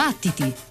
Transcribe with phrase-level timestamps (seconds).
[0.00, 0.69] Battiti!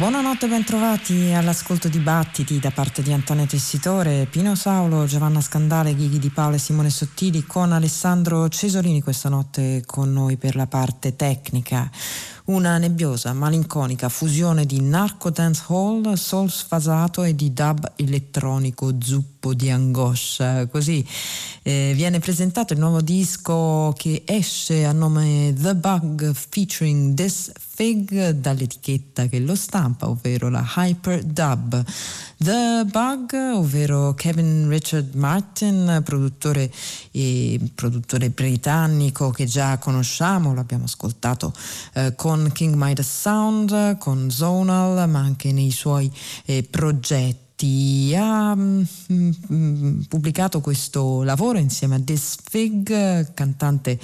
[0.00, 6.18] Buonanotte, bentrovati all'ascolto di Battiti da parte di Antonio Tessitore, Pino Saulo, Giovanna Scandale, Ghighi
[6.18, 11.16] di Paolo e Simone Sottili con Alessandro Cesolini questa notte con noi per la parte
[11.16, 11.90] tecnica.
[12.46, 19.39] Una nebbiosa, malinconica fusione di narco dance hall, soul sfasato e di dub elettronico zuppo
[19.48, 20.66] di angoscia.
[20.66, 21.04] Così
[21.62, 28.30] eh, viene presentato il nuovo disco che esce a nome The Bug featuring This Fig
[28.30, 31.82] dall'etichetta che lo stampa, ovvero la Hyper Dub.
[32.36, 36.70] The Bug, ovvero Kevin Richard Martin, produttore,
[37.12, 41.54] eh, produttore britannico che già conosciamo, l'abbiamo ascoltato
[41.94, 46.10] eh, con King Midas Sound, con Zonal, ma anche nei suoi
[46.44, 48.82] eh, progetti Batti ha mm,
[49.52, 53.98] mm, pubblicato questo lavoro insieme a This Fig, cantante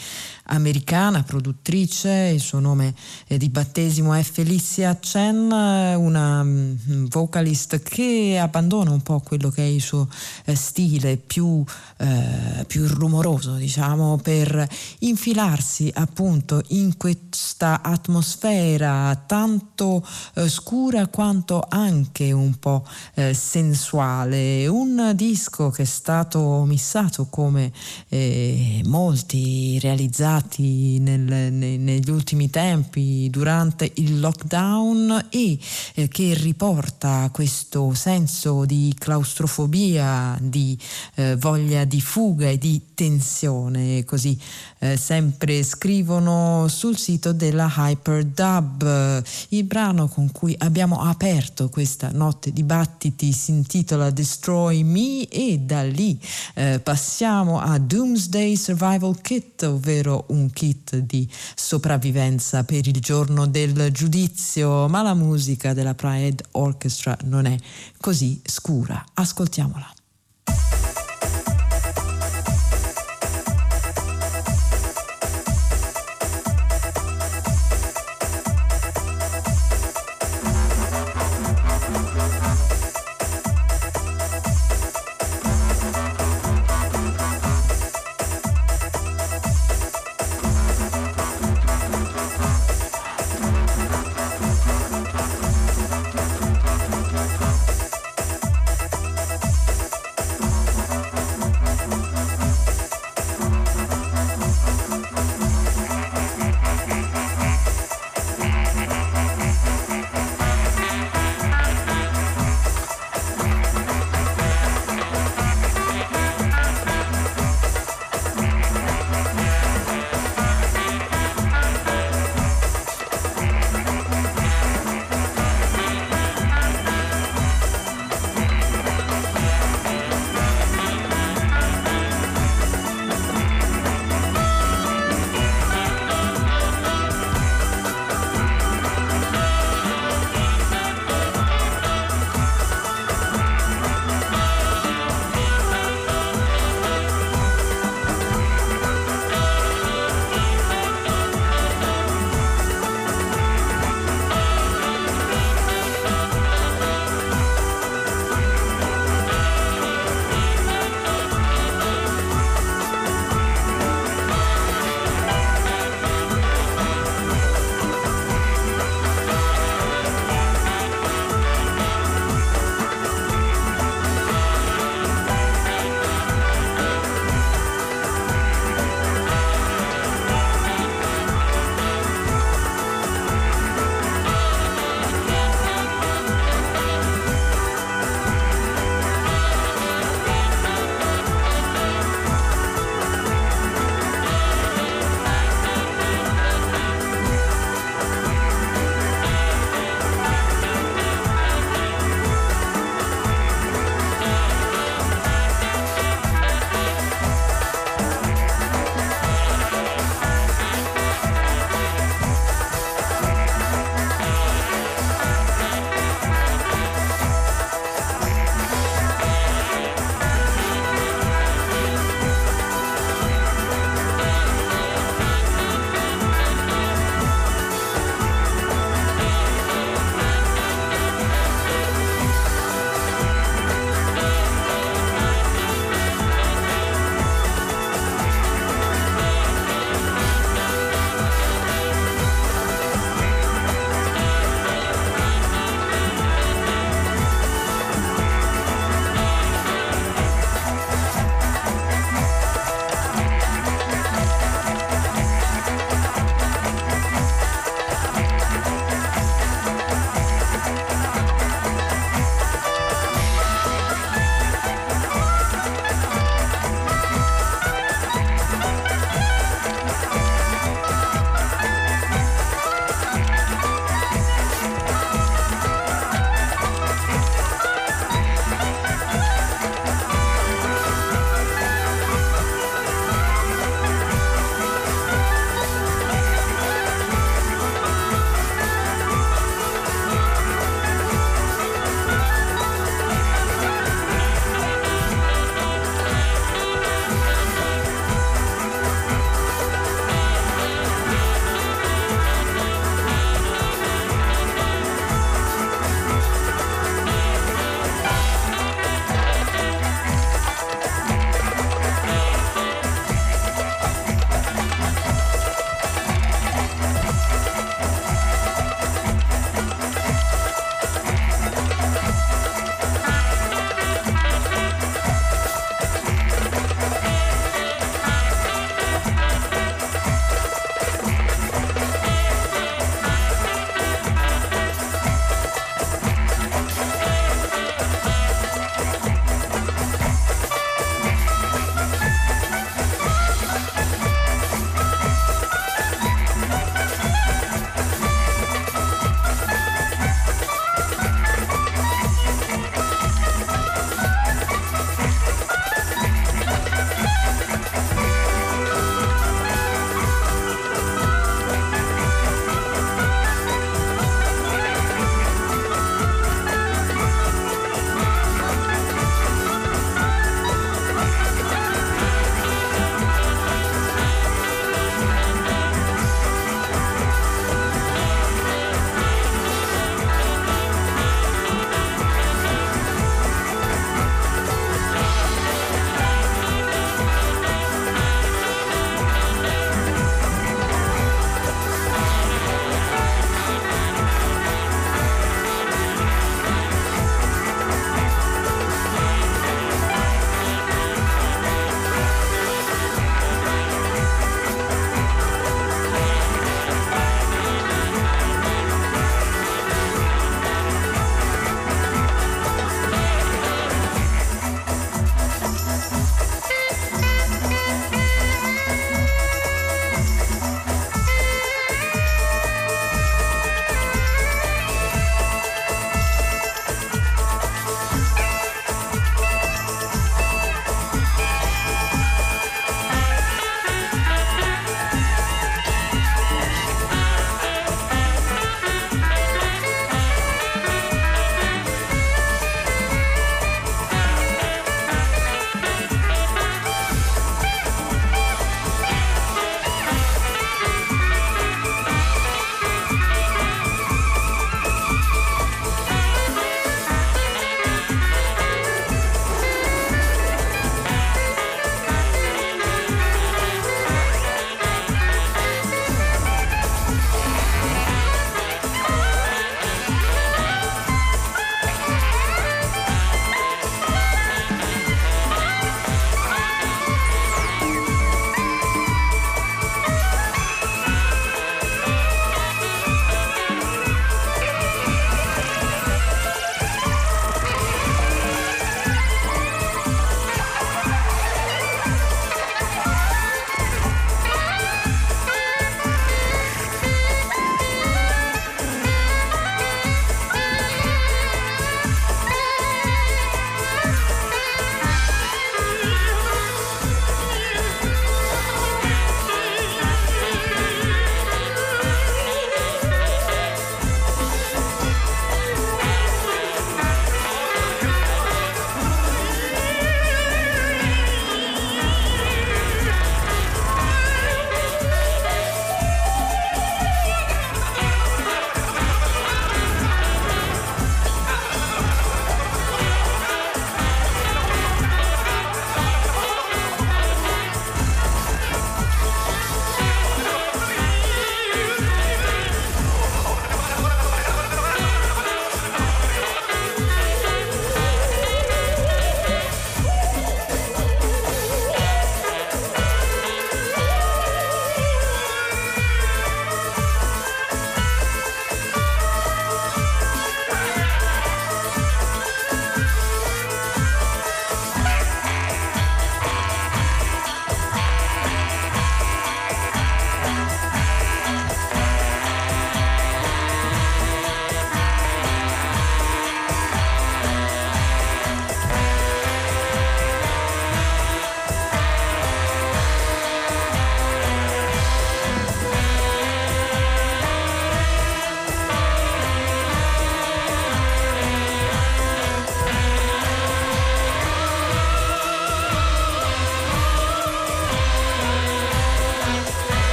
[0.49, 2.95] americana, produttrice, il suo nome
[3.27, 9.67] di battesimo è Felicia Chen, una mm, vocalist che abbandona un po' quello che è
[9.67, 10.09] il suo
[10.45, 11.65] eh, stile più,
[11.97, 14.69] eh, più rumoroso, diciamo, per
[15.01, 24.67] infilarsi appunto in questa atmosfera tanto eh, scura quanto anche un po' eh, sensuale.
[24.67, 27.71] Un disco che è stato missato come
[28.09, 35.59] eh, molti realizzati nel, ne, negli ultimi tempi durante il lockdown e
[35.95, 40.77] eh, che riporta questo senso di claustrofobia, di
[41.15, 44.37] eh, voglia di fuga e di tensione, così
[44.93, 49.23] eh, sempre scrivono sul sito della Hyperdub.
[49.49, 55.59] Il brano con cui abbiamo aperto questa notte di battiti si intitola Destroy Me e
[55.59, 56.19] da lì
[56.55, 63.91] eh, passiamo a Doomsday Survival Kit, ovvero un kit di sopravvivenza per il giorno del
[63.93, 67.57] giudizio, ma la musica della Pride Orchestra non è
[68.01, 69.05] così scura.
[69.15, 69.96] Ascoltiamola.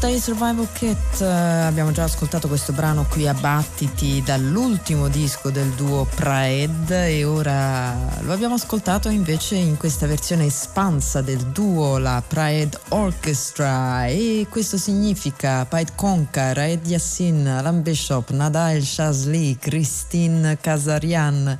[0.00, 5.68] Doomsday Survival Kit, uh, abbiamo già ascoltato questo brano qui a battiti dall'ultimo disco del
[5.72, 12.22] duo Praed e ora lo abbiamo ascoltato invece in questa versione espansa del duo, la
[12.26, 14.06] Praed Orchestra.
[14.06, 21.58] E questo significa Paid Konka, Raed Yassin, Alan Bishop, Nadael Shazli, Christine Kazarian,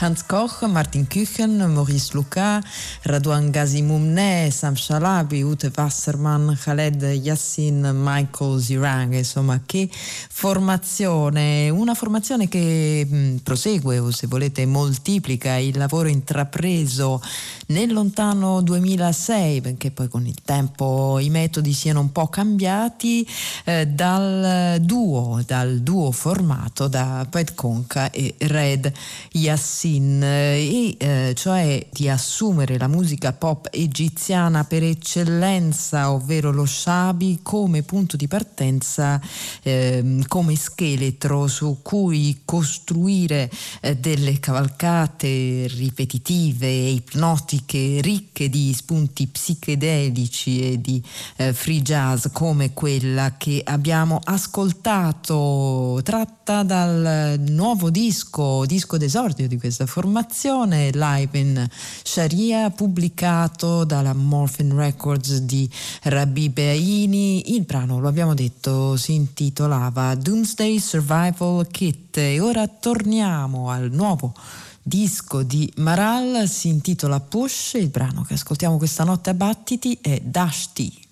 [0.00, 2.58] Hans Koch, Martin Küchen, Maurice Luca,
[3.02, 12.48] Radouan Gazimumne, Sam Shalabi, Ute Wasserman, Khaled Yassin, Michael Zirang, insomma che formazione, una formazione
[12.48, 17.20] che mh, prosegue o se volete moltiplica il lavoro intrapreso
[17.70, 23.26] nel lontano 2006, benché poi con il tempo i metodi siano un po' cambiati,
[23.64, 28.92] eh, dal duo, dal duo formato da Pet Conca e Red
[29.32, 37.40] Yassin, e eh, cioè di assumere la musica pop egiziana per eccellenza, ovvero lo shabi,
[37.42, 39.20] come punto di partenza,
[39.62, 43.48] eh, come scheletro su cui costruire
[43.80, 51.02] eh, delle cavalcate ripetitive e ipnotiche musiche ricche di spunti psichedelici e di
[51.36, 59.58] eh, free jazz come quella che abbiamo ascoltato, tratta dal nuovo disco, disco d'esordio di
[59.58, 61.68] questa formazione, live in
[62.02, 65.68] Sharia, pubblicato dalla Morphin Records di
[66.04, 67.54] Rabbi Beaini.
[67.54, 74.34] Il brano, lo abbiamo detto, si intitolava Doomsday Survival Kit e ora torniamo al nuovo
[74.82, 80.20] disco di Maral, si intitola Push, il brano che ascoltiamo questa notte a battiti è
[80.20, 81.08] Dashti.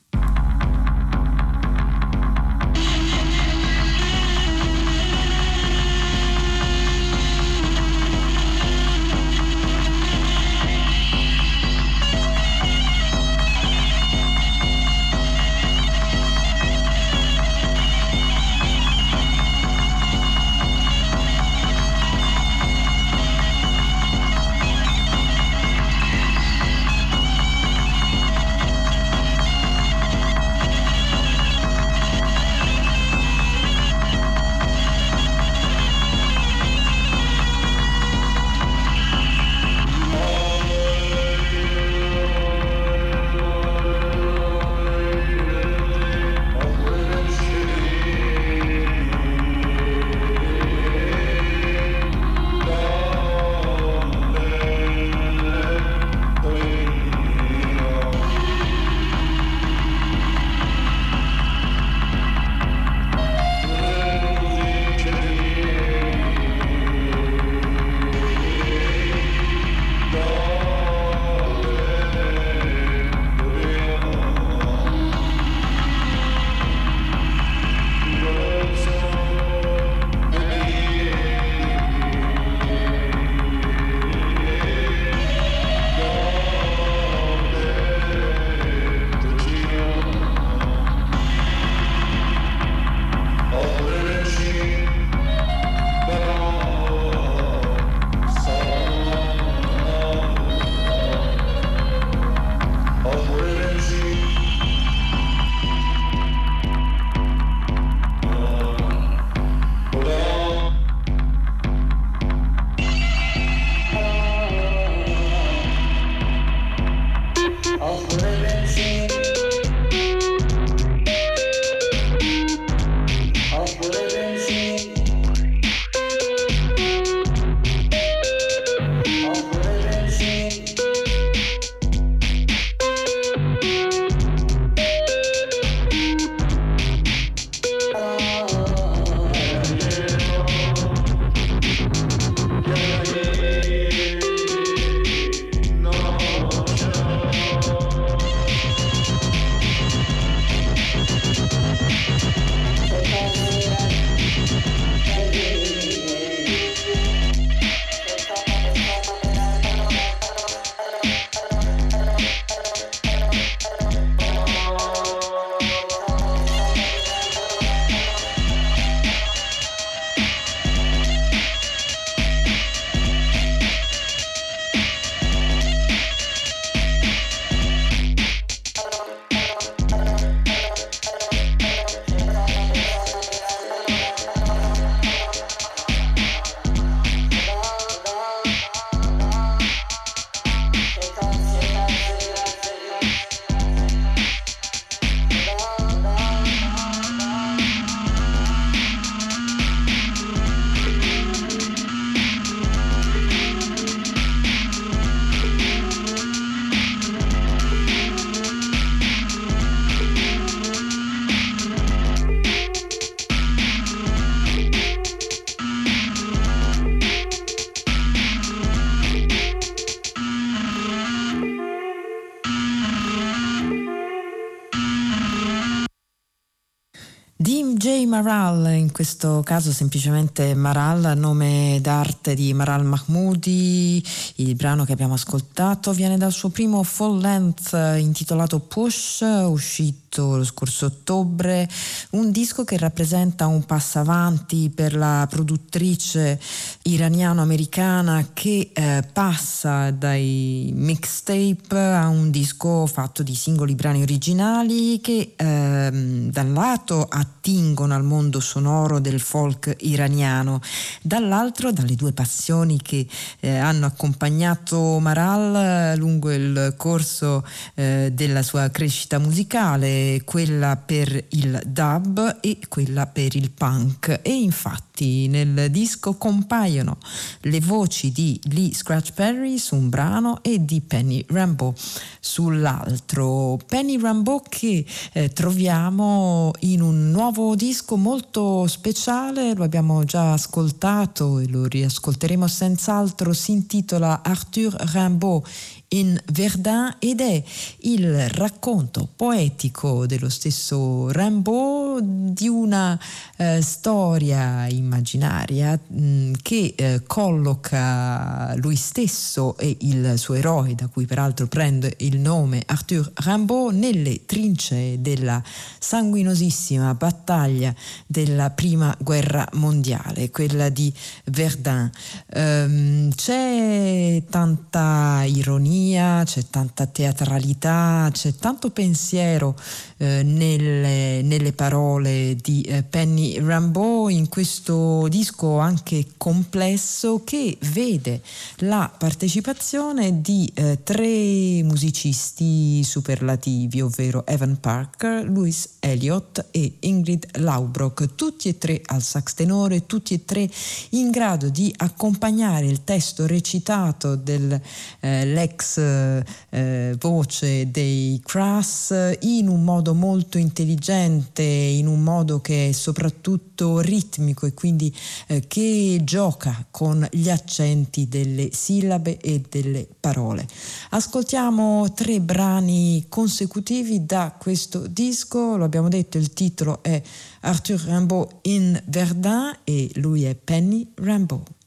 [228.88, 234.02] In questo caso semplicemente Maral, nome d'arte di Maral Mahmoudi.
[234.36, 240.36] Il brano che abbiamo ascoltato viene dal suo primo full length intitolato Push, uscito uscito
[240.36, 241.68] lo scorso ottobre,
[242.10, 246.40] un disco che rappresenta un passo avanti per la produttrice
[246.82, 255.34] iraniano-americana che eh, passa dai mixtape a un disco fatto di singoli brani originali che
[255.36, 255.90] eh,
[256.30, 260.60] da un lato attingono al mondo sonoro del folk iraniano,
[261.02, 263.06] dall'altro dalle due passioni che
[263.40, 271.60] eh, hanno accompagnato Maral lungo il corso eh, della sua crescita musicale quella per il
[271.66, 276.98] dub e quella per il punk e infatti nel disco compaiono
[277.42, 281.74] le voci di Lee Scratch Perry su un brano e di Penny Rambo
[282.20, 283.58] sull'altro.
[283.66, 291.38] Penny Rambo che eh, troviamo in un nuovo disco molto speciale, lo abbiamo già ascoltato
[291.38, 295.44] e lo riascolteremo senz'altro, si intitola Arthur Rimbaud
[295.88, 297.42] in Verdun ed è
[297.80, 302.98] il racconto poetico dello stesso Rimbaud di una
[303.36, 310.88] eh, storia immaginaria mh, mm, che eh, colloca lui stesso e il suo eroe, da
[310.88, 315.42] cui peraltro prende il nome Arthur Rimbaud, nelle trincee della
[315.78, 317.74] sanguinosissima battaglia
[318.06, 320.92] della prima guerra mondiale, quella di
[321.24, 321.90] Verdun.
[322.34, 329.54] Um, c'è tanta ironia ironia, c'è tanta teatralità, c'è tanto pensiero
[329.98, 338.20] eh, nelle, nelle, parole di eh, Penny Rambeau in questo disco anche complesso che vede
[338.58, 348.14] la partecipazione di eh, tre musicisti superlativi, ovvero Evan Parker, Louis Elliott e Ingrid Laubrock,
[348.14, 350.48] tutti e tre al sax tenore, tutti e tre
[350.90, 359.94] in grado di accompagnare il testo recitato dell'ex eh, voce dei Crass in un modo
[359.94, 364.94] molto intelligente, in un modo che è soprattutto ritmico e quindi
[365.26, 370.46] eh, che gioca con gli accenti delle sillabe e delle parole.
[370.90, 377.00] Ascoltiamo tre brani consecutivi da questo disco, lo abbiamo detto, il titolo è
[377.40, 381.57] Arthur Rimbaud in Verdun e lui è Penny Rimbaud.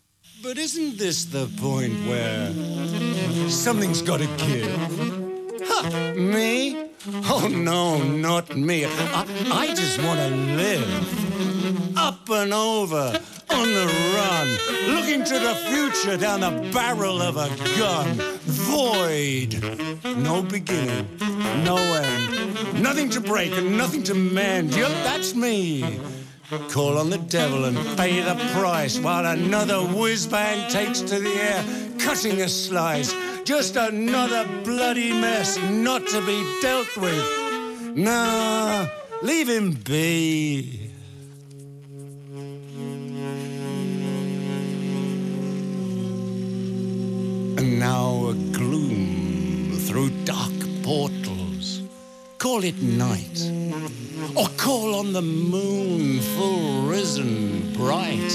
[0.43, 2.51] But isn't this the point where
[3.47, 5.61] something's got to give?
[5.63, 6.89] Huh, me?
[7.25, 8.85] Oh, no, not me.
[8.85, 11.97] I, I just want to live.
[11.97, 13.19] Up and over,
[13.51, 18.15] on the run, looking to the future down the barrel of a gun.
[18.41, 19.61] Void.
[20.17, 21.07] No beginning,
[21.63, 22.81] no end.
[22.81, 24.75] Nothing to break and nothing to mend.
[24.75, 25.99] Yep, that's me.
[26.51, 31.29] Call on the devil and pay the price while another whiz bang takes to the
[31.29, 31.63] air,
[31.97, 33.15] cutting a slice.
[33.45, 37.95] Just another bloody mess not to be dealt with.
[37.95, 38.85] Nah,
[39.21, 40.89] leave him be.
[47.57, 50.51] And now a gloom through dark
[50.83, 51.81] portals.
[52.39, 53.39] Call it night
[54.35, 58.31] or call on the moon full risen bright,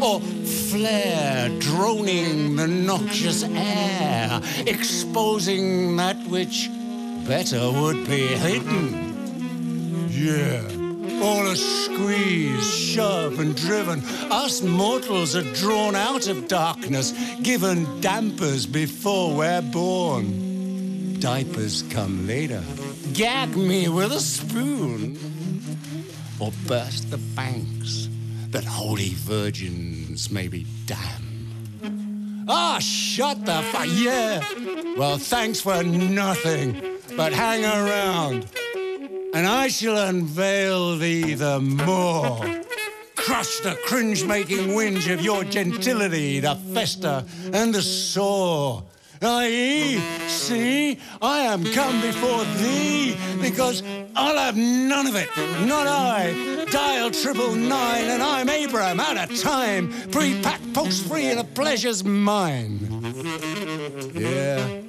[0.00, 6.68] or flare droning the noxious air, exposing that which
[7.26, 10.08] better would be hidden.
[10.10, 10.62] Yeah.
[11.22, 14.02] All a squeeze, shove, and driven.
[14.30, 17.12] Us mortals are drawn out of darkness,
[17.42, 21.18] given dampers before we're born.
[21.18, 22.62] Diapers come later
[23.16, 25.16] gag me with a spoon
[26.38, 28.10] or burst the banks
[28.50, 32.44] that holy virgins may be damned.
[32.46, 34.44] Ah, shut the fuck, yeah.
[34.98, 36.78] Well, thanks for nothing,
[37.16, 38.46] but hang around,
[39.32, 42.38] and I shall unveil thee the more.
[43.14, 47.24] Crush the cringe-making whinge of your gentility, the fester
[47.54, 48.84] and the sore
[49.22, 49.98] I.e.,
[50.28, 53.82] see, I am come before thee because
[54.14, 55.28] I'll have none of it,
[55.66, 56.64] not I.
[56.70, 62.78] Dial triple nine and I'm Abraham out of time, pre-packed, post-free and the pleasure's mine.
[64.14, 64.82] Yeah,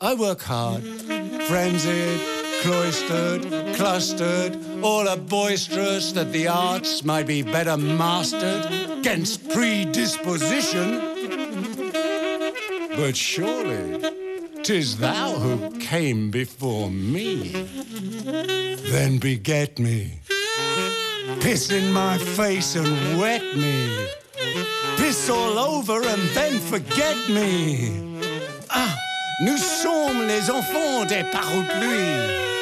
[0.00, 2.20] I work hard, frenzied,
[2.62, 8.66] cloistered, clustered, all a boisterous that the arts might be better mastered
[8.98, 11.17] against predisposition
[12.98, 14.02] but surely
[14.64, 17.52] tis thou who came before me.
[18.92, 20.20] Then beget me,
[21.40, 23.88] Piss in my face and wet me.
[24.96, 27.92] Piss all over and then forget me.
[28.68, 28.94] Ah,
[29.42, 32.57] nous sommes les enfants des parapluies.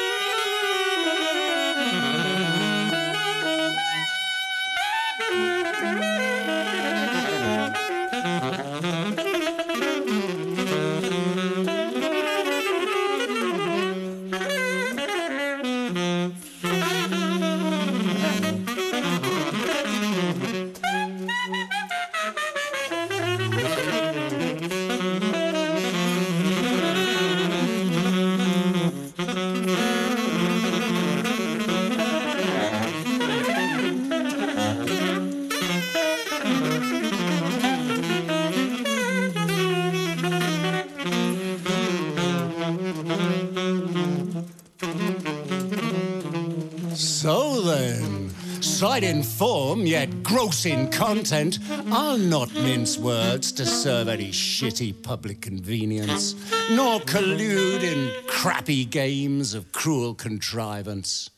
[49.87, 51.59] Yet gross in content,
[51.91, 56.35] I'll not mince words to serve any shitty public convenience,
[56.71, 61.29] nor collude in crappy games of cruel contrivance.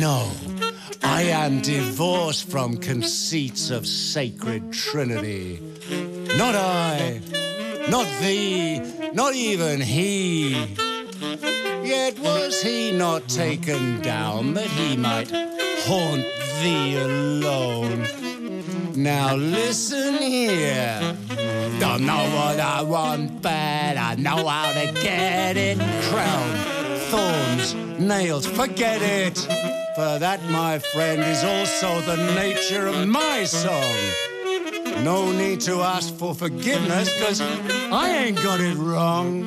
[0.00, 0.28] No,
[1.04, 5.60] I am divorced from conceits of sacred trinity.
[6.36, 7.20] Not I,
[7.88, 8.80] not thee,
[9.12, 10.50] not even he.
[11.84, 15.30] Yet was he not taken down that he might
[15.86, 16.26] haunt
[16.62, 18.06] thee alone.
[18.94, 21.16] Now listen here.
[21.78, 25.78] Don't know what I want, but I know how to get it.
[26.10, 26.48] Crown,
[27.10, 29.38] thorns, nails, forget it.
[29.94, 33.96] For that, my friend, is also the nature of my song.
[35.04, 39.46] No need to ask for forgiveness, cause I ain't got it wrong.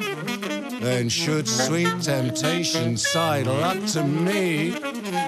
[0.80, 4.72] Then should sweet temptation sidle up to me,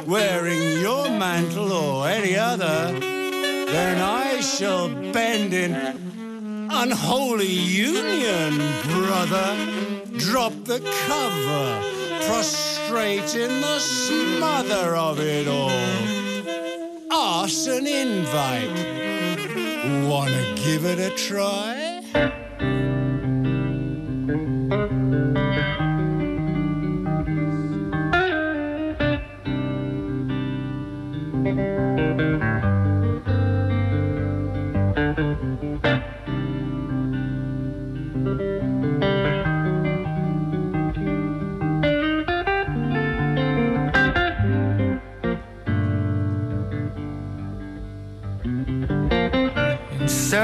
[0.07, 5.73] wearing your mantle or any other, then I shall bend in
[6.69, 9.55] unholy union, brother.
[10.17, 11.81] Drop the cover,
[12.27, 16.13] prostrate in the smother of it all.
[17.65, 18.69] An invite.
[20.07, 22.42] Wanna give it a try?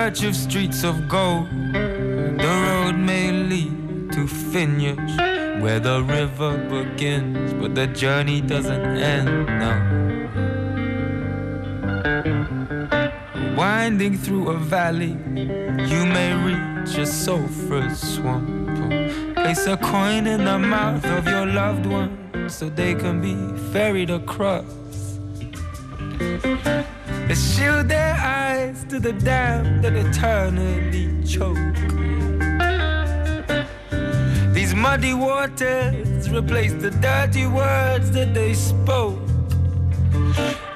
[0.10, 1.48] Search of streets of gold.
[1.72, 5.16] The road may lead to Phineas,
[5.62, 9.80] where the river begins, but the journey doesn't end now.
[13.56, 15.16] Winding through a valley,
[15.92, 18.50] you may reach a sulphurous swamp.
[19.36, 23.36] Place a coin in the mouth of your loved one so they can be
[23.72, 24.66] ferried across.
[27.30, 31.76] They shield their eyes to the damned that eternally choke.
[34.52, 39.20] These muddy waters replace the dirty words that they spoke.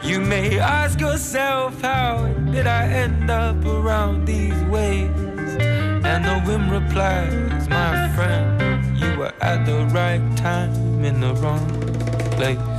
[0.03, 5.09] You may ask yourself, how did I end up around these ways?
[6.05, 11.67] And the wind replies, my friend, you were at the right time in the wrong
[12.37, 12.72] place.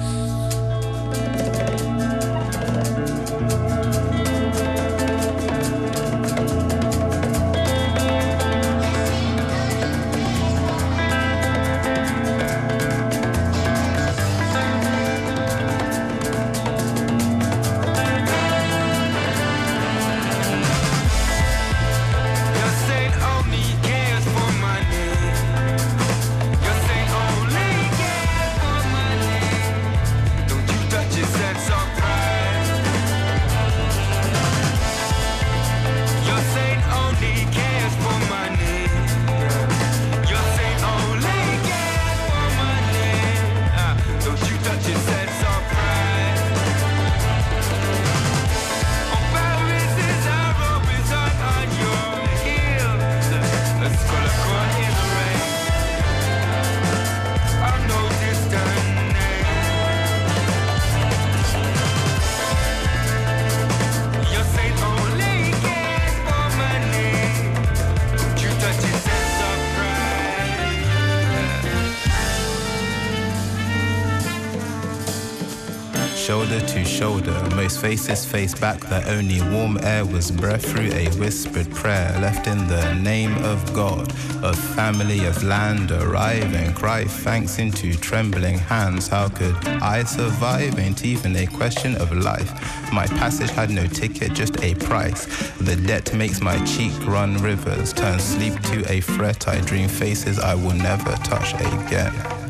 [76.25, 77.39] Shoulder to shoulder.
[77.55, 82.47] Most faces faced back, the only warm air was breath through a whispered prayer left
[82.47, 84.11] in the name of God,
[84.43, 85.91] of family, of land.
[85.91, 89.07] Arrive and cry thanks into trembling hands.
[89.07, 90.79] How could I survive?
[90.79, 92.51] Ain't even a question of life.
[92.91, 95.27] My passage had no ticket, just a price.
[95.59, 99.47] The debt makes my cheek run rivers, turn sleep to a fret.
[99.47, 102.44] I dream faces I will never touch again.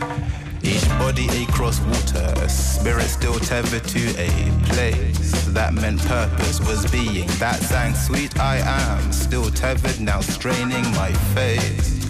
[0.99, 4.31] Body across water, a spirit still tethered to a
[4.65, 5.45] place.
[5.49, 7.27] That meant purpose was being.
[7.39, 12.05] That sang sweet I am, still tethered, now straining my face.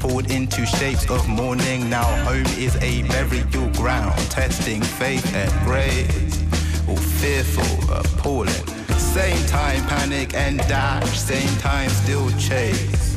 [0.00, 4.18] Pulled into shapes of mourning, now home is a burial ground.
[4.30, 6.42] Testing faith and grace.
[6.88, 8.66] All fearful, appalling.
[8.98, 13.09] Same time panic and dash, same time still chase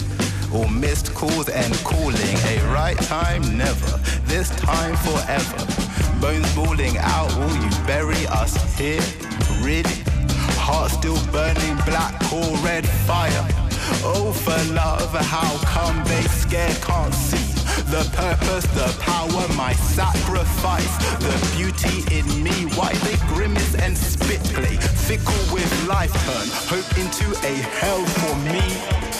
[0.53, 2.37] or missed calls and calling.
[2.47, 3.97] A right time, never.
[4.25, 5.57] This time, forever.
[6.21, 9.01] Bones balling out, will you bury us here?
[9.61, 10.03] Really?
[10.65, 13.45] Heart still burning black or red fire.
[14.05, 17.53] Oh, for love, how come they scared can't see?
[17.91, 22.65] The purpose, the power, my sacrifice, the beauty in me.
[22.75, 24.77] Why they grimace and spit play?
[24.77, 29.12] Fickle with life turn, hope into a hell for me.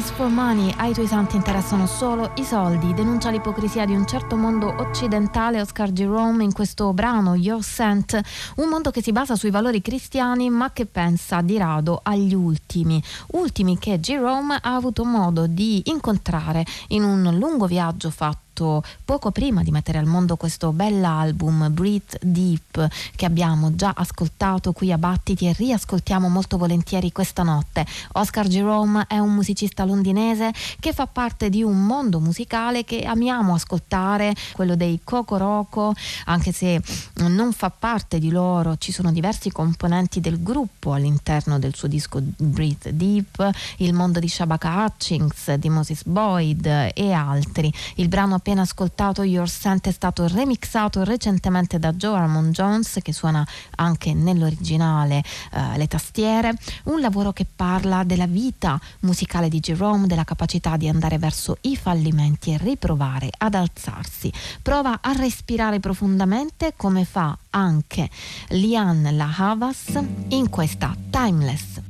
[0.00, 4.34] Cares for Money, ai tuoi santi interessano solo i soldi, denuncia l'ipocrisia di un certo
[4.34, 8.18] mondo occidentale Oscar Jerome in questo brano Your Sent,
[8.56, 13.02] un mondo che si basa sui valori cristiani ma che pensa di rado agli ultimi,
[13.32, 19.30] ultimi che Jerome ha avuto modo di incontrare in un lungo viaggio fatto fatto poco
[19.30, 24.98] prima di mettere al mondo questo bell'album Breathe Deep che abbiamo già ascoltato qui a
[24.98, 27.86] Battiti e riascoltiamo molto volentieri questa notte.
[28.12, 33.54] Oscar Jerome è un musicista londinese che fa parte di un mondo musicale che amiamo
[33.54, 35.94] ascoltare, quello dei Coco Roco,
[36.26, 36.82] anche se
[37.14, 42.20] non fa parte di loro, ci sono diversi componenti del gruppo all'interno del suo disco
[42.20, 47.72] Breathe Deep, il mondo di Shabaka Hutchings, di Moses Boyd e altri.
[47.96, 52.98] Il brano appena appena ascoltato Your Scent è stato remixato recentemente da Joe Armond Jones
[53.00, 53.46] che suona
[53.76, 55.22] anche nell'originale
[55.52, 56.52] uh, le tastiere,
[56.84, 61.76] un lavoro che parla della vita musicale di Jerome, della capacità di andare verso i
[61.76, 64.32] fallimenti e riprovare ad alzarsi.
[64.62, 68.10] Prova a respirare profondamente come fa anche
[68.48, 69.96] Lian La Havas
[70.30, 71.89] in questa Timeless.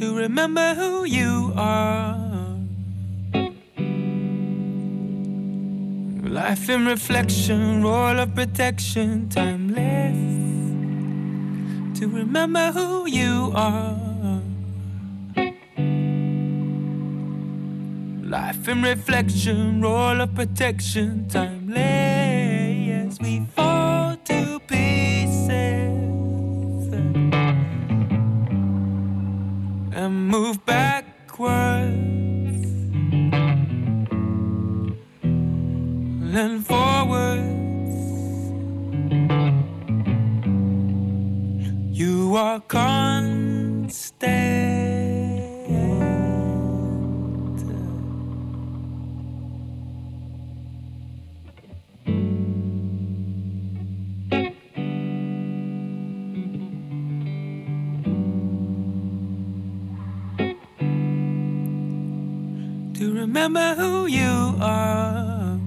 [0.00, 2.16] To remember who you are.
[6.22, 10.16] Life in reflection, roll of protection, timeless.
[11.98, 14.40] To remember who you are.
[18.24, 23.18] Life in reflection, roll of protection, timeless.
[23.20, 23.46] We
[30.30, 32.20] move backwards.
[36.32, 37.42] and forwards.
[41.98, 44.49] You are constant.
[63.52, 65.58] Remember who you are.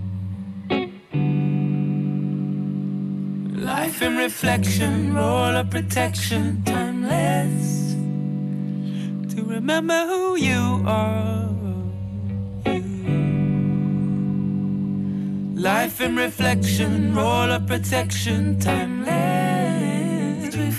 [3.57, 7.95] Life in reflection, roll of protection, timeless.
[9.35, 11.49] To remember who you are.
[15.55, 20.55] Life in reflection, roll of protection, timeless.
[20.55, 20.71] We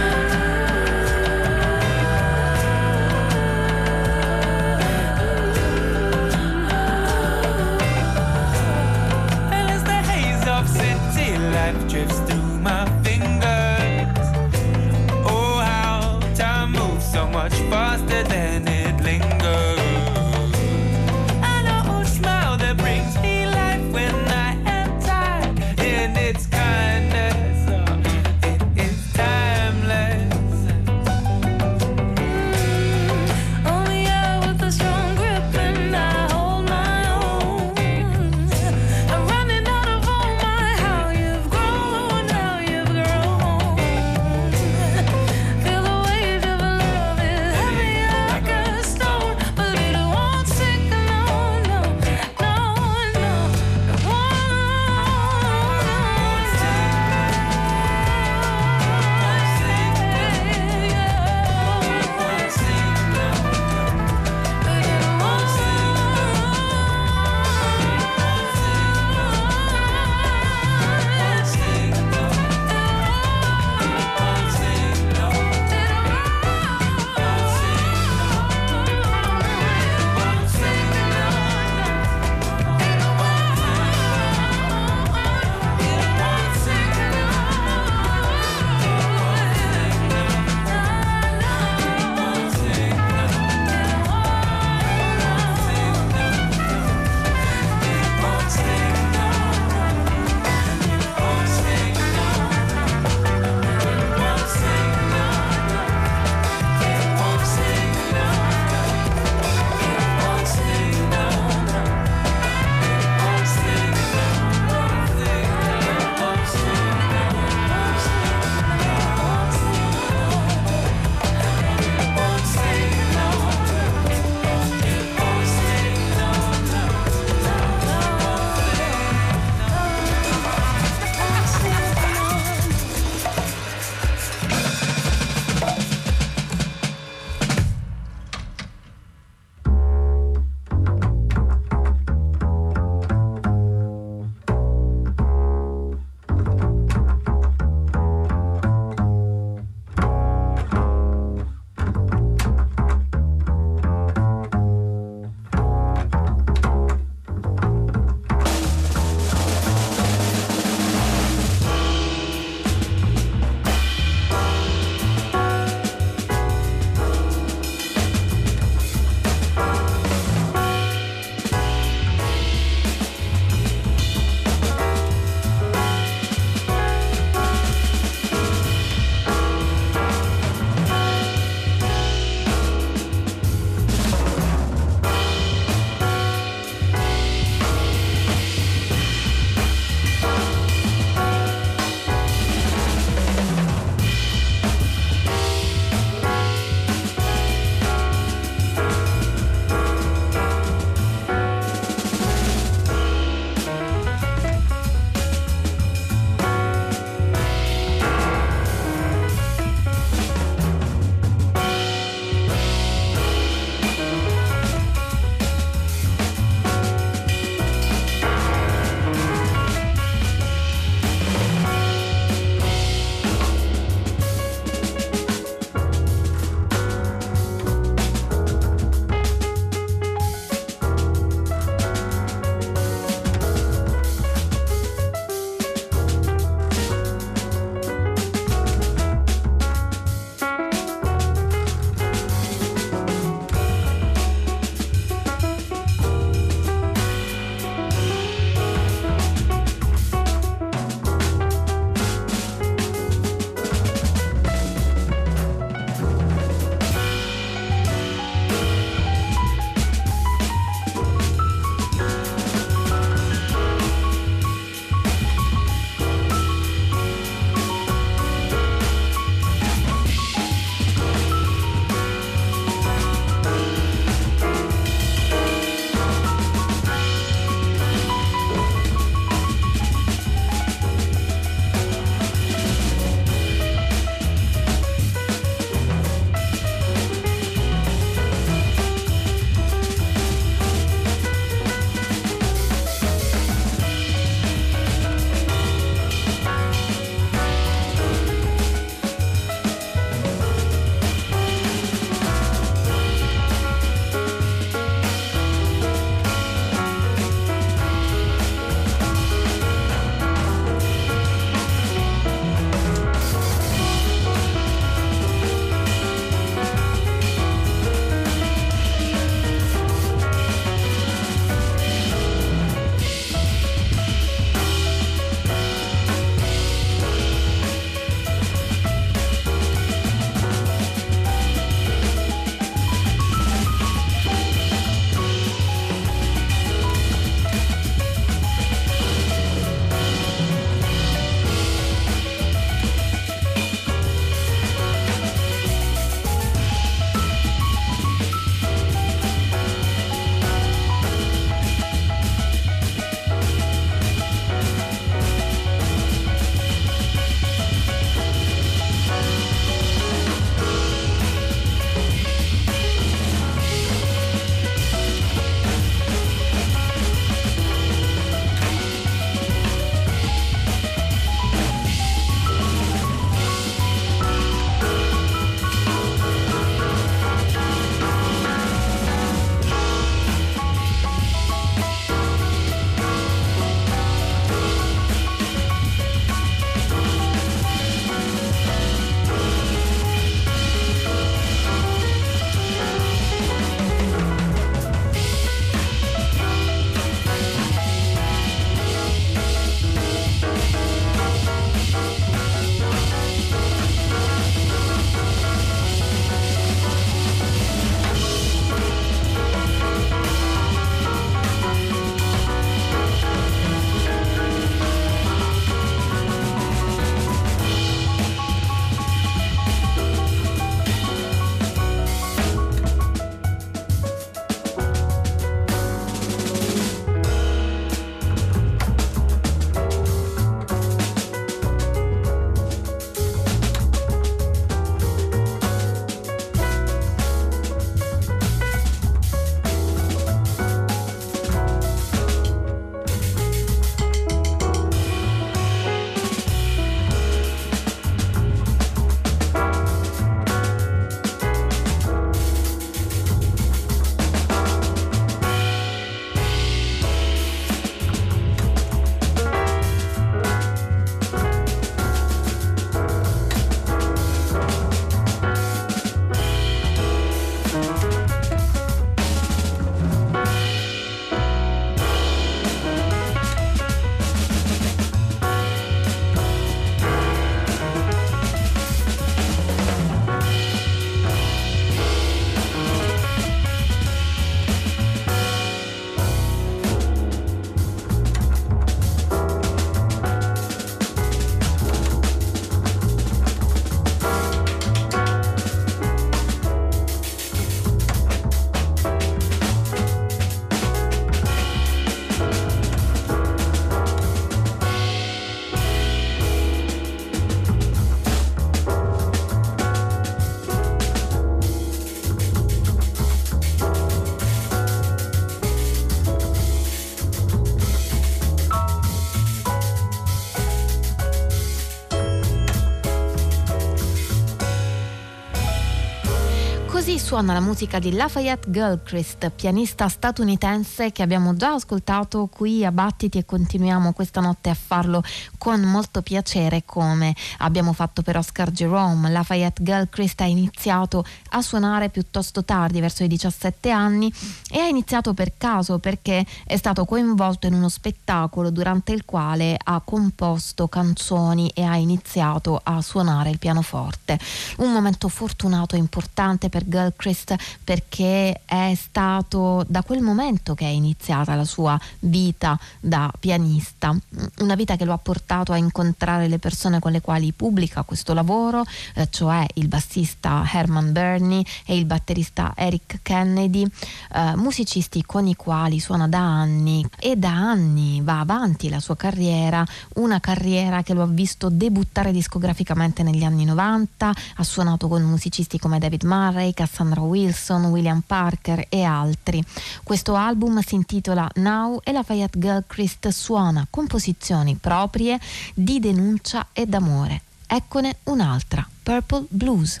[527.38, 533.38] suona la musica di Lafayette Gilchrist, pianista statunitense che abbiamo già ascoltato qui a Battiti
[533.38, 535.22] e continuiamo questa notte a farlo
[535.56, 539.30] con molto piacere come abbiamo fatto per Oscar Jerome.
[539.30, 544.32] Lafayette Gilchrist ha iniziato a suonare piuttosto tardi, verso i 17 anni,
[544.68, 549.76] e ha iniziato per caso perché è stato coinvolto in uno spettacolo durante il quale
[549.80, 554.40] ha composto canzoni e ha iniziato a suonare il pianoforte.
[554.78, 557.54] Un momento fortunato e importante per per Gilchrist
[557.84, 564.16] perché è stato da quel momento che è iniziata la sua vita da pianista,
[564.58, 568.34] una vita che lo ha portato a incontrare le persone con le quali pubblica questo
[568.34, 573.86] lavoro, eh, cioè il bassista Herman Burney e il batterista Eric Kennedy,
[574.34, 577.06] eh, musicisti con i quali suona da anni.
[577.18, 582.32] E da anni va avanti la sua carriera, una carriera che lo ha visto debuttare
[582.32, 586.74] discograficamente negli anni 90, ha suonato con musicisti come David Murray, Ray,
[587.18, 589.62] Cassandra Wilson, William Parker e altri.
[590.02, 595.38] Questo album si intitola Now e Lafayette Gilchrist suona composizioni proprie
[595.74, 597.42] di denuncia e d'amore.
[597.66, 600.00] Eccone un'altra, Purple Blues.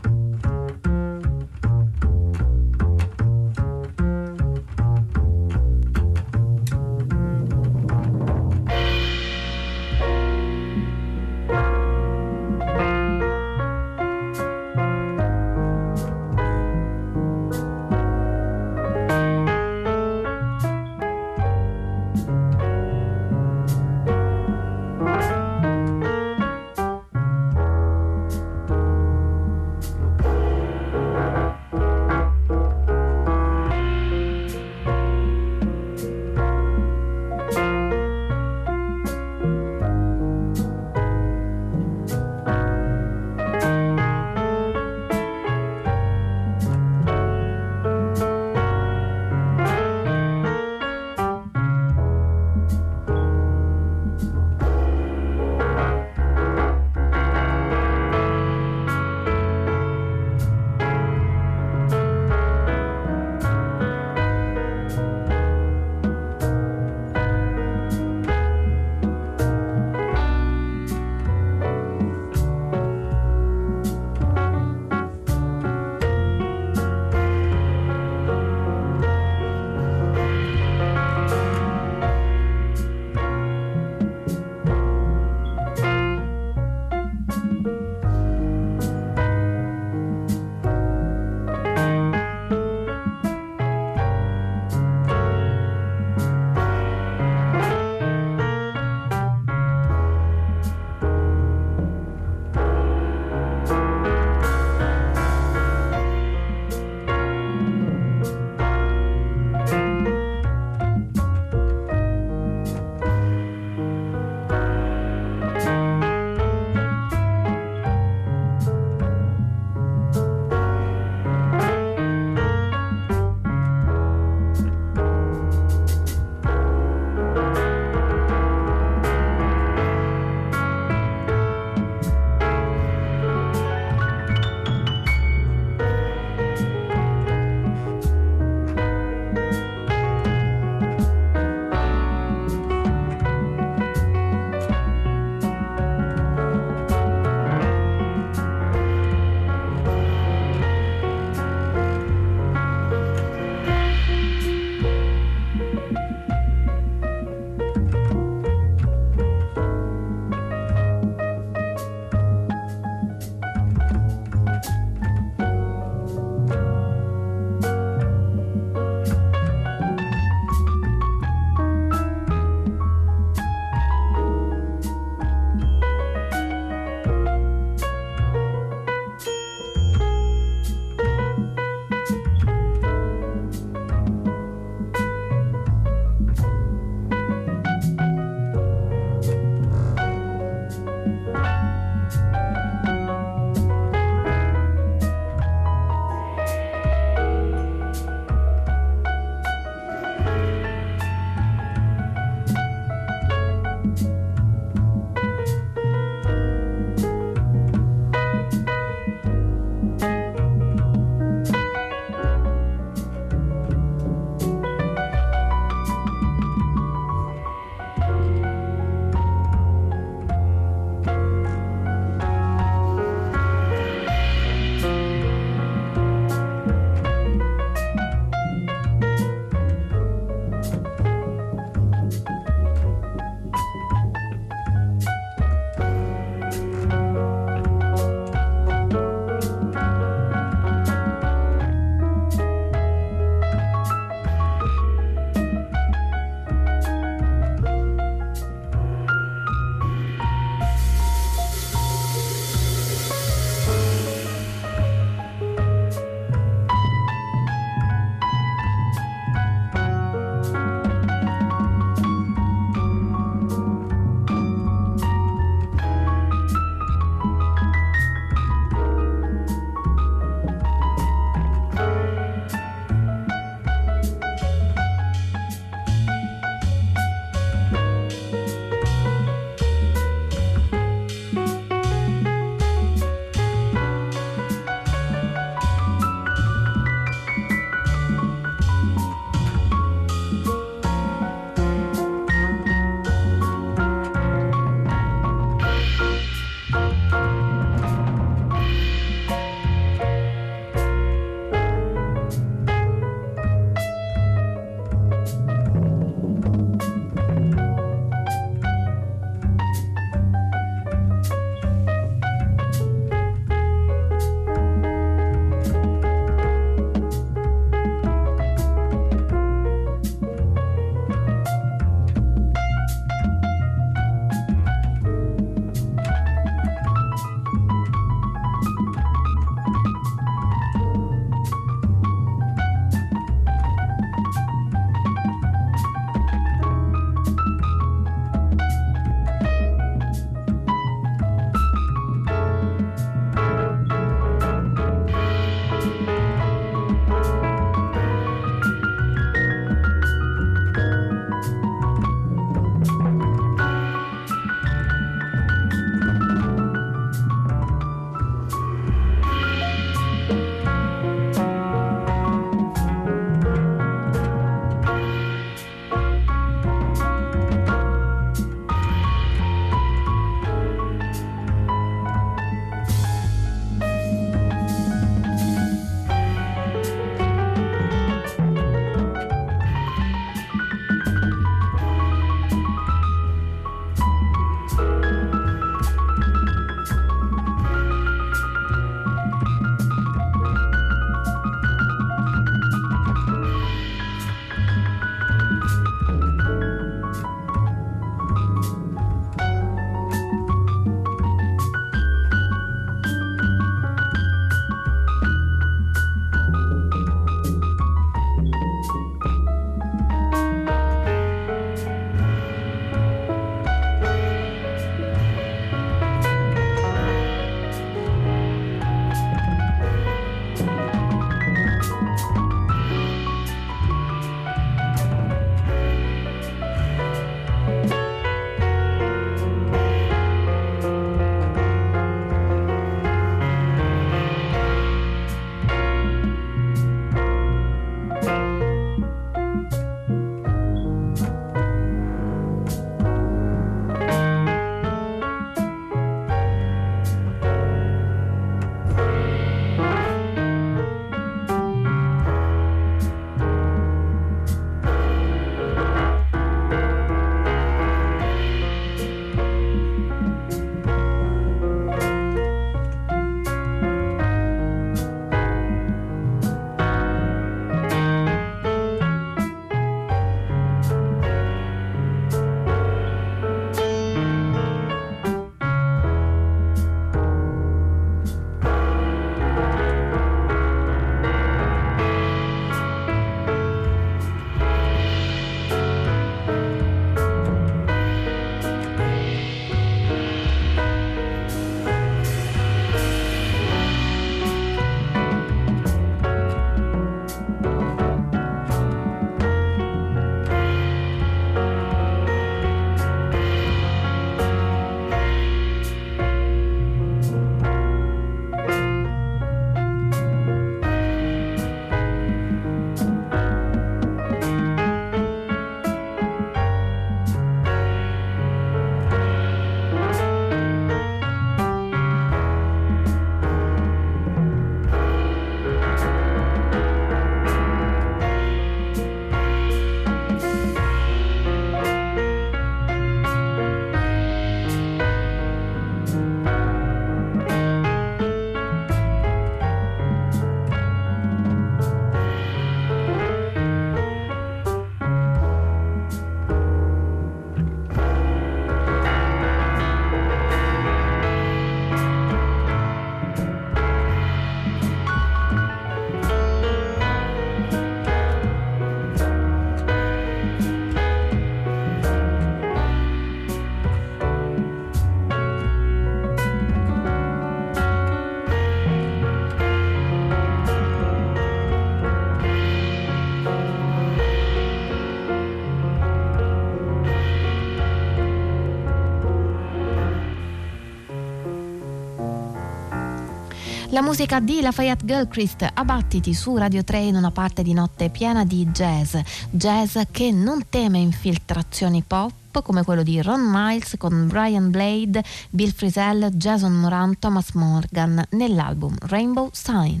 [583.94, 588.44] La musica di Lafayette Gilchrist, abbattiti su Radio 3 in una parte di notte piena
[588.44, 589.16] di jazz,
[589.50, 595.72] jazz che non teme infiltrazioni pop come quello di Ron Miles con Brian Blade, Bill
[595.72, 600.00] Frisell, Jason Moran, Thomas Morgan nell'album Rainbow Sign.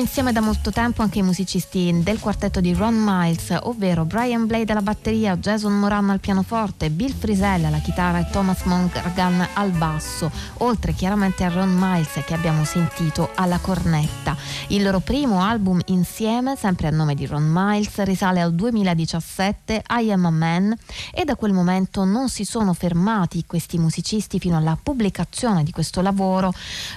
[0.00, 4.72] Insieme da molto tempo anche i musicisti del quartetto di Ron Miles, ovvero Brian Blade
[4.72, 10.30] alla batteria, Jason Moran al pianoforte, Bill Frisell alla chitarra e Thomas Mongan al basso,
[10.58, 14.19] oltre chiaramente a Ron Miles che abbiamo sentito alla cornetta.
[14.70, 20.12] Il loro primo album insieme, sempre a nome di Ron Miles, risale al 2017, I
[20.12, 20.72] Am a Man,
[21.12, 26.02] e da quel momento non si sono fermati questi musicisti fino alla pubblicazione di questo
[26.02, 26.52] lavoro,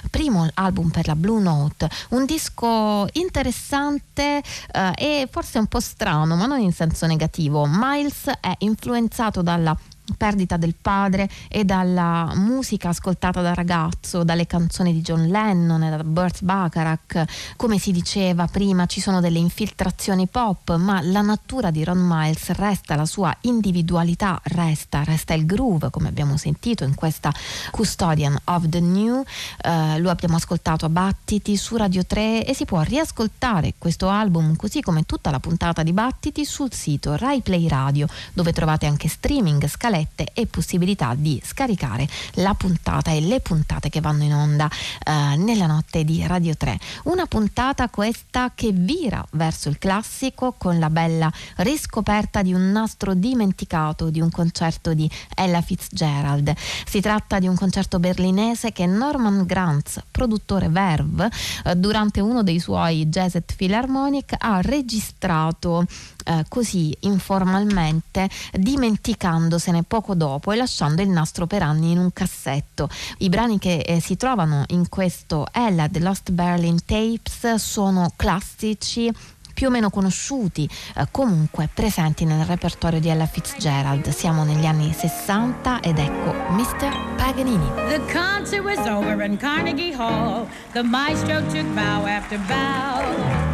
[0.08, 6.36] primo album per la Blue Note, un disco interessante eh, e forse un po' strano,
[6.36, 7.66] ma non in senso negativo.
[7.68, 9.76] Miles è influenzato dalla
[10.16, 15.90] perdita del padre e dalla musica ascoltata da ragazzo, dalle canzoni di John Lennon e
[15.90, 17.24] da Burt Bacharach.
[17.56, 22.50] Come si diceva prima, ci sono delle infiltrazioni pop, ma la natura di Ron Miles
[22.50, 27.32] resta, la sua individualità resta, resta il groove, come abbiamo sentito in questa
[27.70, 29.14] Custodian of the New.
[29.16, 34.56] Uh, lo abbiamo ascoltato a Battiti su Radio 3 e si può riascoltare questo album,
[34.56, 39.08] così come tutta la puntata di Battiti, sul sito Rai Play Radio, dove trovate anche
[39.08, 44.34] streaming, scalette scalette e possibilità di scaricare la puntata e le puntate che vanno in
[44.34, 46.78] onda eh, nella notte di Radio 3.
[47.04, 53.14] Una puntata questa che vira verso il classico con la bella riscoperta di un nastro
[53.14, 56.52] dimenticato di un concerto di Ella Fitzgerald.
[56.86, 61.30] Si tratta di un concerto berlinese che Norman Granz, produttore Verve,
[61.64, 65.86] eh, durante uno dei suoi Jazzet Philharmonic ha registrato
[66.24, 72.88] eh, così informalmente, dimenticandosene poco dopo e lasciando il nastro per anni in un cassetto.
[73.18, 79.12] I brani che eh, si trovano in questo Ella The Lost Berlin Tapes sono classici
[79.54, 84.08] più o meno conosciuti, eh, comunque presenti nel repertorio di Ella Fitzgerald.
[84.08, 87.14] Siamo negli anni 60 ed ecco Mr.
[87.16, 87.70] Paganini.
[87.88, 90.46] The concert was over in Carnegie Hall.
[90.72, 93.52] The maestro took bow after bow.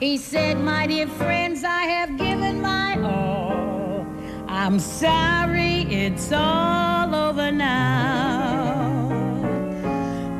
[0.00, 3.43] He said, My dear friends, I have given my all.
[4.56, 9.08] I'm sorry it's all over now.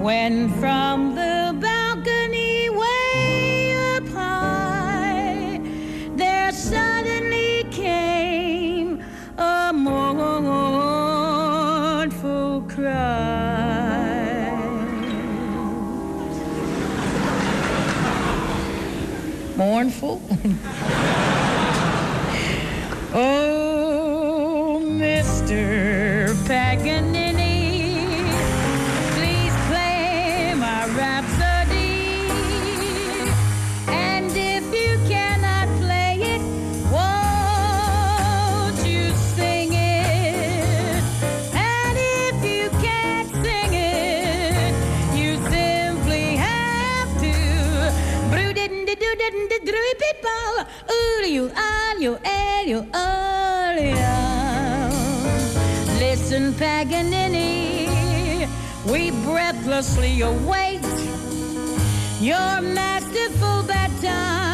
[0.01, 4.05] When from the balcony way up
[6.17, 9.03] there suddenly came
[9.37, 10.63] a mournful
[12.69, 13.43] cry.
[19.57, 20.21] mournful.
[23.15, 23.84] oh,
[49.95, 50.65] didn't do people.
[50.89, 54.15] Ulio, alio, elio, olio.
[55.99, 58.49] Listen, Paganini,
[58.91, 60.83] we breathlessly await
[62.21, 64.54] your masterful baton.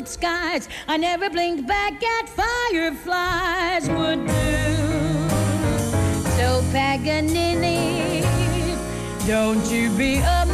[0.00, 0.68] moonlit skies.
[0.88, 4.32] I never blinked back at fireflies would do.
[6.36, 8.22] So Paganini,
[9.26, 10.46] don't you be a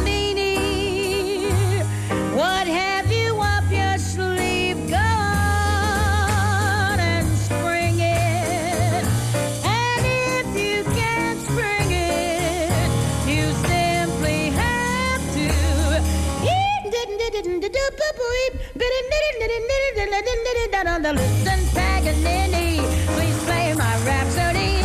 [21.13, 22.79] Listen, Paganini,
[23.15, 24.83] please play my rhapsody.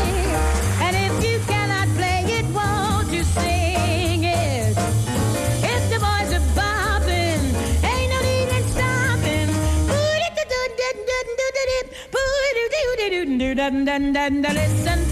[0.81, 4.77] And if you cannot play it, won't you sing it?
[5.65, 7.43] If the boys are bopping,
[7.83, 9.51] ain't no need in stopping.
[14.55, 15.12] Listen,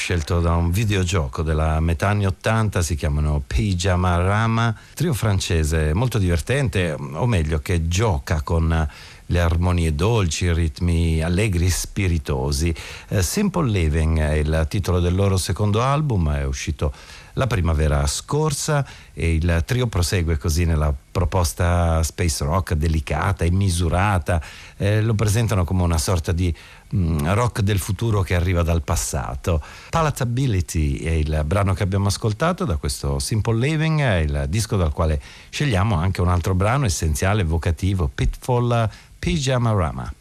[0.00, 6.16] scelto da un videogioco della metà anni 80, si chiamano Pyjama Rama, trio francese molto
[6.16, 8.88] divertente, o meglio che gioca con
[9.26, 12.74] le armonie dolci, i ritmi allegri spiritosi.
[13.08, 16.92] Uh, Simple Living è il titolo del loro secondo album, è uscito
[17.34, 24.42] la primavera scorsa e il trio prosegue così nella proposta space rock delicata e misurata,
[24.76, 26.52] eh, lo presentano come una sorta di
[26.94, 29.62] mm, rock del futuro che arriva dal passato.
[29.90, 35.20] Palatability è il brano che abbiamo ascoltato da questo Simple Living, il disco dal quale
[35.50, 38.88] scegliamo anche un altro brano essenziale, evocativo, Pitfall
[39.18, 40.12] Pyjama Rama.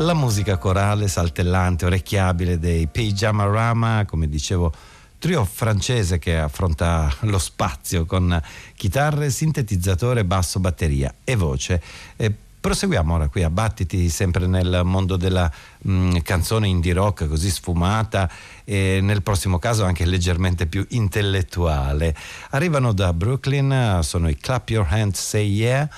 [0.00, 4.72] La musica corale, saltellante, orecchiabile dei Pijama Rama, come dicevo,
[5.18, 8.40] trio francese che affronta lo spazio con
[8.76, 11.82] chitarre, sintetizzatore, basso, batteria e voce.
[12.16, 17.26] E proseguiamo ora qui a Battiti, sempre nel mondo della mh, mm, canzone indie rock
[17.26, 18.30] così sfumata
[18.64, 22.14] e nel prossimo caso anche leggermente più intellettuale.
[22.50, 25.88] Arrivano da Brooklyn, sono i Clap Your Hands Say Yeah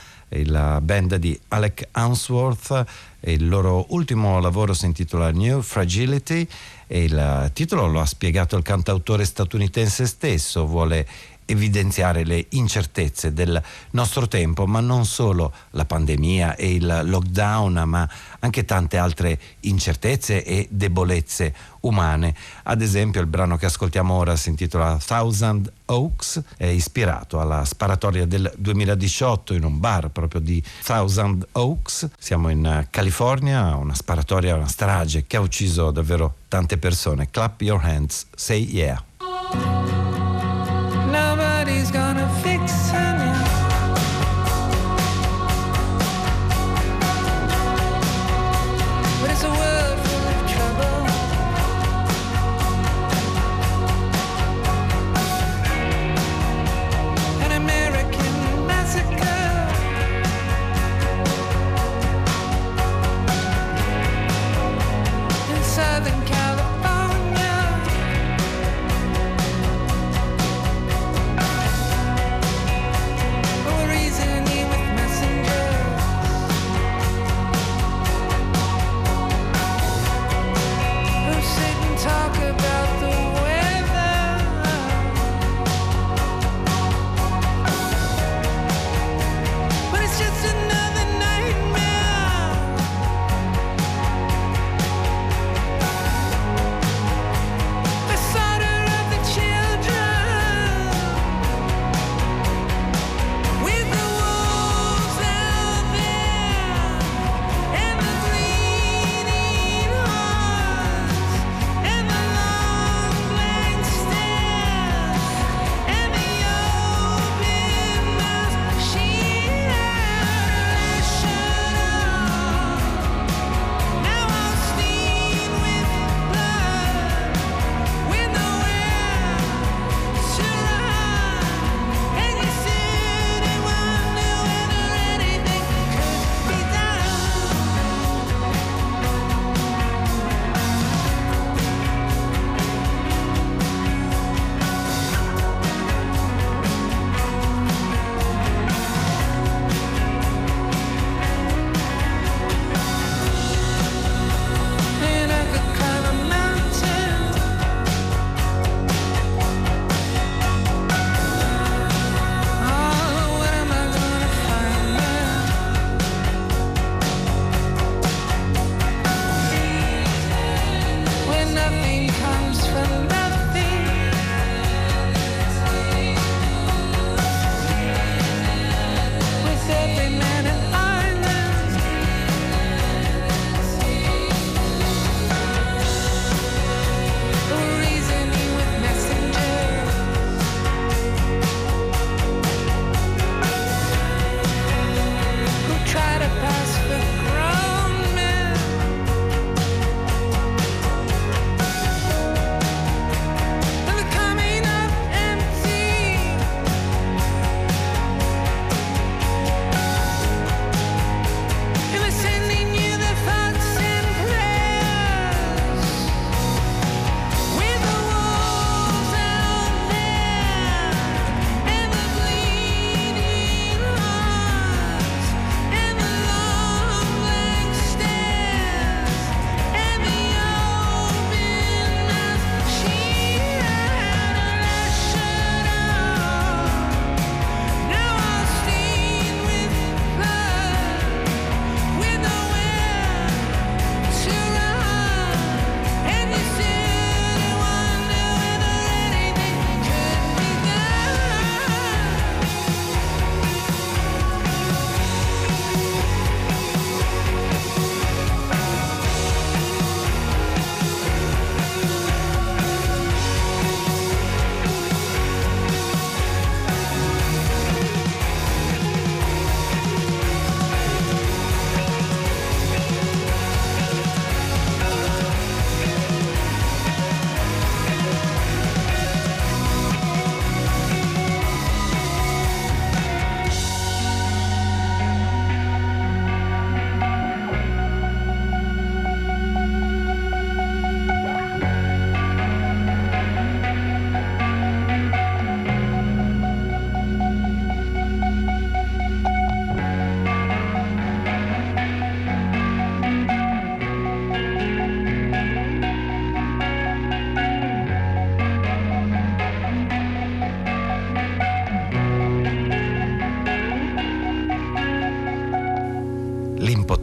[0.44, 2.86] la band di Alec Answorth
[3.23, 6.47] il loro ultimo lavoro si intitola New Fragility
[6.86, 11.07] e il titolo lo ha spiegato il cantautore statunitense stesso, vuole
[11.51, 13.61] evidenziare le incertezze del
[13.91, 18.09] nostro tempo, ma non solo la pandemia e il lockdown, ma
[18.41, 22.35] anche tante altre incertezze e debolezze umane.
[22.65, 28.27] Ad esempio il brano che ascoltiamo ora si intitola Thousand Oaks, è ispirato alla sparatoria
[28.27, 32.11] del 2018 in un bar proprio di Thousand Oaks.
[32.19, 37.29] Siamo in California, una sparatoria, una strage che ha ucciso davvero tante persone.
[37.31, 40.10] Clap your hands, say yeah.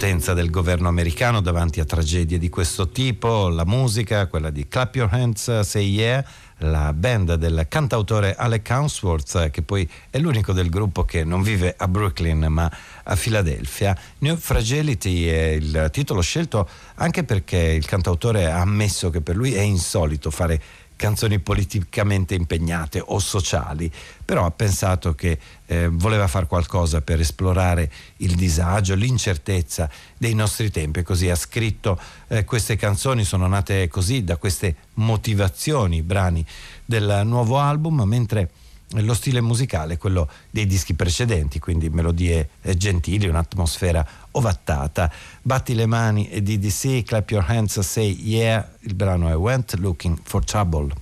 [0.08, 4.96] L'impotenza del governo americano davanti a tragedie di questo tipo, la musica, quella di Clap
[4.96, 6.24] Your Hands, Say Yeah,
[6.60, 11.76] la band del cantautore Alec Hounsworth, che poi è l'unico del gruppo che non vive
[11.78, 12.72] a Brooklyn ma
[13.04, 13.98] a Filadelfia.
[14.20, 19.56] New Fragility è il titolo scelto anche perché il cantautore ha ammesso che per lui
[19.56, 20.62] è insolito fare
[20.98, 23.90] canzoni politicamente impegnate o sociali,
[24.26, 30.70] però ha pensato che eh, voleva fare qualcosa per esplorare il disagio, l'incertezza dei nostri
[30.70, 31.98] tempi, così ha scritto
[32.28, 36.46] eh, queste canzoni, sono nate così da queste motivazioni, brani
[36.84, 38.50] del nuovo album, mentre
[38.92, 45.12] lo stile musicale quello dei dischi precedenti, quindi melodie eh, gentili, un'atmosfera ovattata.
[45.42, 50.18] Batti le mani e DDC, clap your hands, say yeah, il brano è Went Looking
[50.24, 50.94] for Trouble.